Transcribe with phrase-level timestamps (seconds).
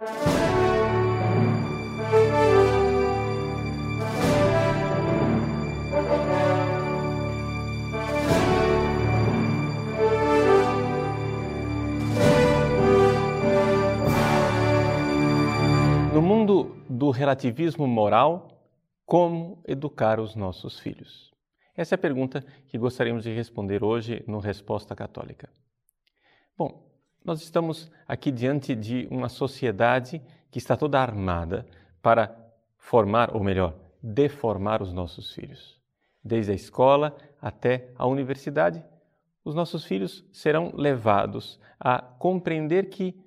[0.00, 0.06] No
[16.22, 18.48] mundo do relativismo moral,
[19.04, 21.30] como educar os nossos filhos?
[21.76, 25.50] Essa é a pergunta que gostaríamos de responder hoje no Resposta Católica.
[26.56, 26.89] Bom,
[27.24, 31.66] nós estamos aqui diante de uma sociedade que está toda armada
[32.02, 32.34] para
[32.76, 35.80] formar, ou melhor, deformar os nossos filhos.
[36.24, 38.82] Desde a escola até a universidade,
[39.44, 43.18] os nossos filhos serão levados a compreender que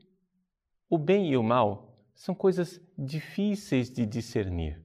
[0.90, 4.82] o bem e o mal são coisas difíceis de discernir.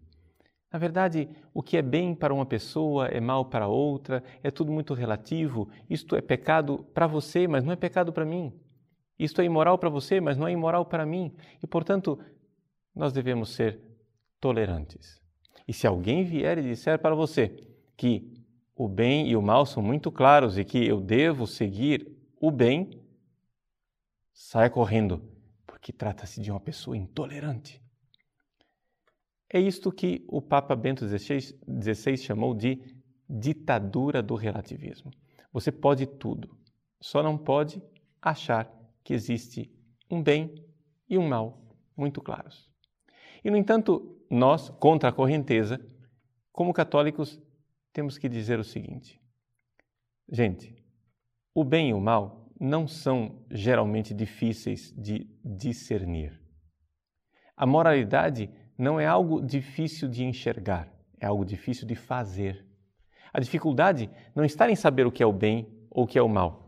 [0.72, 4.70] Na verdade, o que é bem para uma pessoa é mal para outra, é tudo
[4.70, 5.68] muito relativo.
[5.88, 8.52] Isto é pecado para você, mas não é pecado para mim.
[9.18, 11.34] Isto é imoral para você, mas não é imoral para mim.
[11.62, 12.18] E, portanto,
[12.94, 13.80] nós devemos ser
[14.40, 15.20] tolerantes.
[15.66, 18.32] E se alguém vier e disser para você que
[18.76, 22.90] o bem e o mal são muito claros e que eu devo seguir o bem,
[24.32, 25.20] saia correndo
[25.66, 27.82] porque trata-se de uma pessoa intolerante.
[29.48, 32.82] É isto que o Papa Bento XVI, chamou de
[33.28, 35.10] ditadura do relativismo.
[35.52, 36.54] Você pode tudo,
[37.00, 37.82] só não pode
[38.20, 38.70] achar
[39.08, 39.74] que existe
[40.10, 40.54] um bem
[41.08, 42.70] e um mal muito claros.
[43.42, 45.80] E, no entanto, nós, contra a correnteza,
[46.52, 47.40] como católicos,
[47.90, 49.18] temos que dizer o seguinte:
[50.30, 50.76] gente,
[51.54, 56.38] o bem e o mal não são geralmente difíceis de discernir.
[57.56, 62.62] A moralidade não é algo difícil de enxergar, é algo difícil de fazer.
[63.32, 66.22] A dificuldade não está em saber o que é o bem ou o que é
[66.22, 66.67] o mal.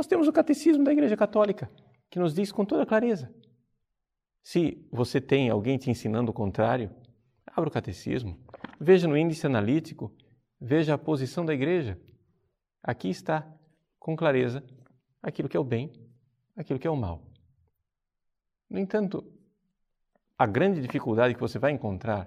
[0.00, 1.70] Nós temos o catecismo da Igreja Católica,
[2.08, 3.30] que nos diz com toda clareza.
[4.42, 6.90] Se você tem alguém te ensinando o contrário,
[7.46, 8.40] abra o catecismo,
[8.80, 10.10] veja no índice analítico,
[10.58, 12.00] veja a posição da igreja.
[12.82, 13.46] Aqui está,
[13.98, 14.64] com clareza,
[15.22, 15.92] aquilo que é o bem,
[16.56, 17.22] aquilo que é o mal.
[18.70, 19.22] No entanto,
[20.38, 22.26] a grande dificuldade que você vai encontrar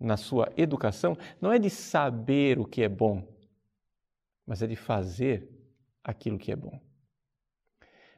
[0.00, 3.24] na sua educação não é de saber o que é bom,
[4.44, 5.48] mas é de fazer
[6.02, 6.82] aquilo que é bom.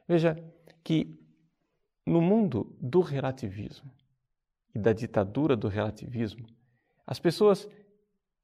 [0.07, 0.35] Veja
[0.83, 1.19] que
[2.05, 3.91] no mundo do relativismo
[4.73, 6.47] e da ditadura do relativismo,
[7.05, 7.67] as pessoas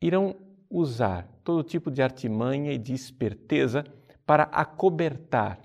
[0.01, 0.35] irão
[0.69, 3.85] usar todo tipo de artimanha e de esperteza
[4.25, 5.59] para acobertar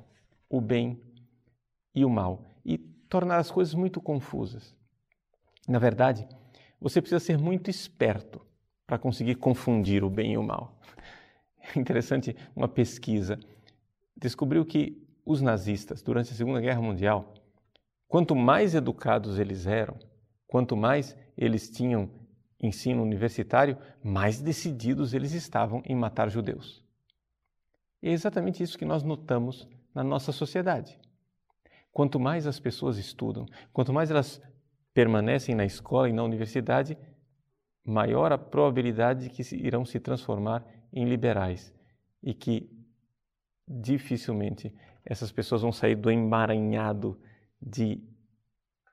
[0.48, 1.00] o bem
[1.94, 4.76] e o mal e tornar as coisas muito confusas.
[5.66, 6.28] Na verdade,
[6.81, 8.41] você precisa ser muito esperto
[8.87, 10.78] para conseguir confundir o bem e o mal.
[11.75, 13.38] É interessante, uma pesquisa
[14.16, 17.34] descobriu que os nazistas, durante a Segunda Guerra Mundial,
[18.09, 19.99] quanto mais educados eles eram,
[20.47, 22.11] quanto mais eles tinham
[22.59, 26.83] ensino universitário, mais decididos eles estavam em matar judeus.
[28.03, 30.99] E é exatamente isso que nós notamos na nossa sociedade.
[31.93, 34.41] Quanto mais as pessoas estudam, quanto mais elas
[34.94, 36.97] permanecem na escola e na universidade,
[37.84, 41.71] maior a probabilidade de que irão se transformar em liberais
[42.22, 42.71] e que
[43.69, 44.75] dificilmente
[45.08, 47.19] essas pessoas vão sair do emaranhado
[47.60, 47.98] de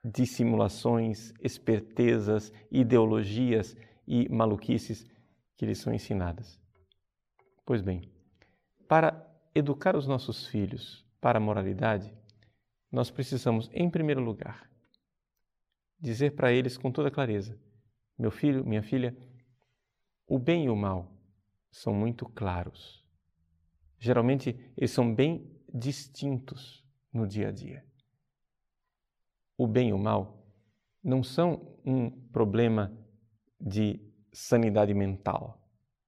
[0.02, 3.76] dissimulações, espertezas, ideologias
[4.08, 5.06] e maluquices
[5.58, 6.58] que lhes são ensinadas.
[7.66, 8.10] Pois bem,
[8.88, 12.16] para educar os nossos filhos para a moralidade,
[12.90, 14.70] nós precisamos, em primeiro lugar,
[16.00, 17.60] dizer para eles com toda clareza:
[18.18, 19.14] meu filho, minha filha,
[20.26, 21.12] o bem e o mal
[21.70, 23.04] são muito claros.
[23.98, 27.84] Geralmente, eles são bem distintos no dia a dia.
[29.58, 30.44] O bem e o mal
[31.02, 32.92] não são um problema
[33.60, 34.00] de
[34.32, 35.60] sanidade mental,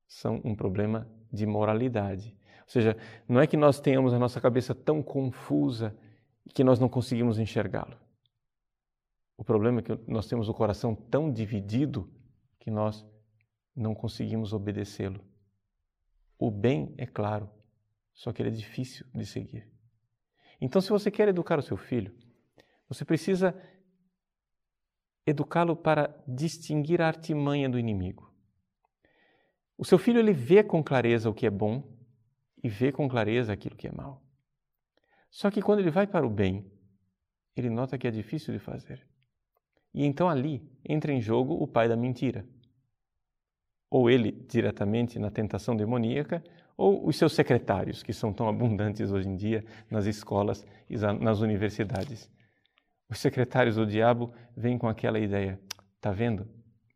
[0.07, 2.37] são um problema de moralidade.
[2.63, 2.97] Ou seja,
[3.29, 5.97] não é que nós tenhamos a nossa cabeça tão confusa
[6.55, 7.97] que nós não conseguimos enxergá-lo.
[9.37, 12.11] O problema é que nós temos o coração tão dividido
[12.59, 13.07] que nós
[13.75, 15.25] não conseguimos obedecê-lo.
[16.39, 17.49] O bem é claro,
[18.19, 19.71] só que ele é difícil de seguir.
[20.61, 22.13] Então, se você quer educar o seu filho,
[22.89, 23.55] você precisa
[25.25, 28.35] educá-lo para distinguir a artimanha do inimigo.
[29.77, 31.97] O seu filho ele vê com clareza o que é bom
[32.61, 34.21] e vê com clareza aquilo que é mal.
[35.31, 36.69] Só que quando ele vai para o bem,
[37.55, 39.07] ele nota que é difícil de fazer.
[39.95, 42.45] E então ali entra em jogo o pai da mentira.
[43.89, 46.43] Ou ele diretamente na tentação demoníaca,
[46.79, 51.41] ou os seus secretários, que são tão abundantes hoje em dia nas escolas e nas
[51.41, 52.31] universidades.
[53.11, 55.61] Os secretários do diabo vêm com aquela ideia:
[56.01, 56.49] tá vendo?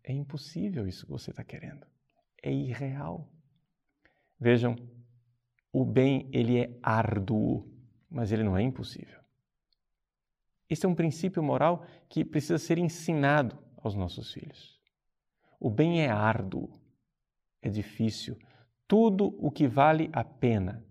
[0.04, 1.84] É impossível isso que você está querendo.
[2.40, 3.28] É irreal.
[4.38, 4.76] Vejam,
[5.72, 7.68] o bem ele é árduo,
[8.08, 9.20] mas ele não é impossível.
[10.70, 14.80] Este é um princípio moral que precisa ser ensinado aos nossos filhos.
[15.58, 16.80] O bem é árduo,
[17.60, 18.38] é difícil.
[18.92, 20.84] Tudo o que vale a pena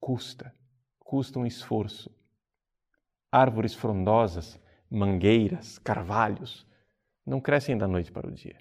[0.00, 0.52] custa,
[0.98, 2.10] custa um esforço.
[3.30, 6.66] Árvores frondosas, mangueiras, carvalhos,
[7.24, 8.58] não crescem da noite para o dia.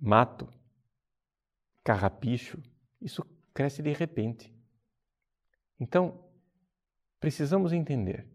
[0.00, 0.52] Mato,
[1.84, 2.60] carrapicho,
[3.00, 3.24] isso
[3.54, 4.52] cresce de repente.
[5.78, 6.28] Então,
[7.20, 8.26] precisamos entender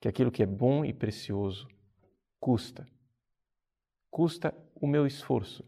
[0.00, 1.68] que aquilo que é bom e precioso
[2.40, 2.84] custa.
[4.10, 5.64] Custa o meu esforço.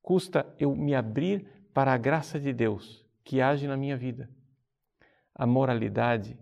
[0.00, 4.28] Custa eu me abrir para a graça de Deus que age na minha vida.
[5.32, 6.36] A moralidade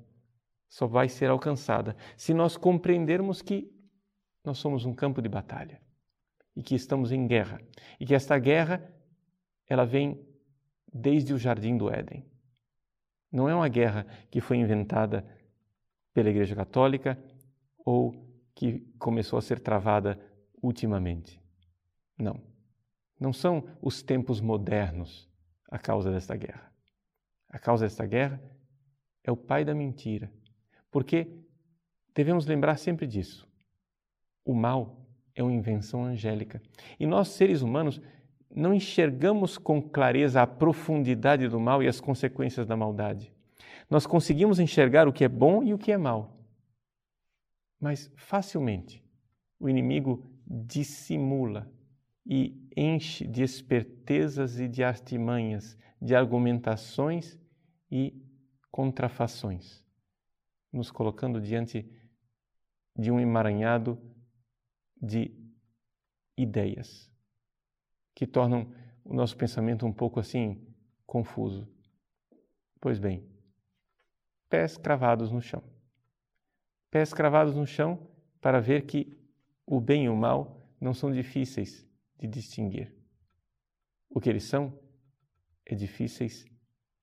[0.67, 3.71] só vai ser alcançada se nós compreendermos que
[4.43, 5.79] nós somos um campo de batalha
[6.57, 7.61] e que estamos em guerra
[8.01, 8.91] e que esta guerra
[9.69, 10.27] ela vem
[10.91, 12.25] desde o jardim do Éden.
[13.31, 15.23] Não é uma guerra que foi inventada
[16.15, 17.23] pela Igreja Católica
[17.85, 18.15] ou
[18.55, 20.19] que começou a ser travada
[20.63, 21.39] ultimamente.
[22.17, 22.56] Não.
[23.19, 25.29] Não são os tempos modernos
[25.71, 26.73] a causa desta guerra.
[27.49, 28.41] A causa desta guerra
[29.25, 30.31] é o pai da mentira.
[30.91, 31.27] Porque
[32.15, 33.49] devemos lembrar sempre disso.
[34.45, 36.63] O mal é uma invenção angélica.
[36.99, 38.01] E nós, seres humanos,
[38.55, 43.33] não enxergamos com clareza a profundidade do mal e as consequências da maldade.
[43.91, 46.37] Nós conseguimos enxergar o que é bom e o que é mal.
[47.81, 49.05] Mas facilmente
[49.61, 51.71] o inimigo dissimula
[52.27, 57.39] e enche de espertezas e de artimanhas, de argumentações
[57.91, 58.21] e
[58.71, 59.85] contrafações,
[60.73, 61.89] nos colocando diante
[62.99, 63.99] de um emaranhado
[65.01, 65.33] de
[66.37, 67.11] ideias
[68.15, 68.75] que tornam
[69.05, 70.61] o nosso pensamento um pouco assim
[71.07, 71.69] confuso.
[72.81, 73.25] Pois bem,
[74.49, 75.63] pés cravados no chão.
[76.91, 79.17] Pés cravados no chão para ver que
[79.65, 81.86] o bem e o mal não são difíceis
[82.19, 82.95] de distinguir.
[84.09, 84.79] O que eles são
[85.65, 86.47] é difíceis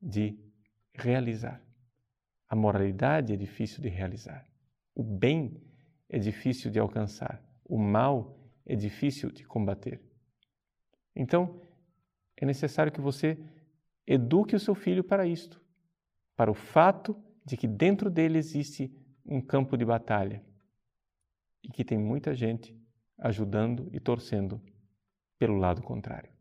[0.01, 0.37] de
[0.93, 1.61] realizar.
[2.47, 4.47] A moralidade é difícil de realizar.
[4.95, 5.61] O bem
[6.09, 7.43] é difícil de alcançar.
[7.65, 10.01] O mal é difícil de combater.
[11.15, 11.61] Então,
[12.37, 13.37] é necessário que você
[14.05, 15.61] eduque o seu filho para isto,
[16.35, 17.15] para o fato
[17.45, 18.91] de que dentro dele existe
[19.25, 20.43] um campo de batalha
[21.63, 22.77] e que tem muita gente
[23.17, 24.61] ajudando e torcendo
[25.37, 26.31] pelo lado contrário.